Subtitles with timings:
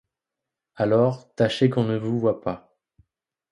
[0.77, 2.75] Alors, tâchez qu’on ne vous voie pas.